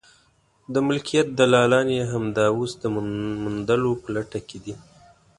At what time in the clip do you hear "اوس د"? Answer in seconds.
2.57-2.83